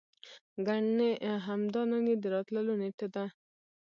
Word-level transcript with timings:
ګني 0.67 1.11
همدا 1.45 1.81
نن 1.91 2.05
يې 2.11 2.15
د 2.21 2.23
راتللو 2.33 2.73
نېټه 2.81 3.07
ده. 3.15 3.25